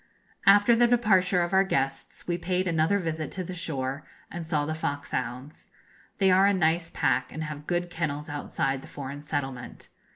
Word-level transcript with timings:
After 0.47 0.75
the 0.75 0.87
departure 0.87 1.43
of 1.43 1.53
our 1.53 1.63
guests 1.63 2.27
we 2.27 2.35
paid 2.35 2.67
another 2.67 2.97
visit 2.97 3.31
to 3.33 3.43
the 3.43 3.53
shore, 3.53 4.03
and 4.31 4.47
saw 4.47 4.65
the 4.65 4.73
foxhounds. 4.73 5.69
They 6.17 6.31
are 6.31 6.47
a 6.47 6.55
nice 6.55 6.89
pack, 6.89 7.31
and 7.31 7.43
have 7.43 7.67
good 7.67 7.91
kennels 7.91 8.27
outside 8.27 8.81
the 8.81 8.87
foreign 8.87 9.21
settlement. 9.21 9.89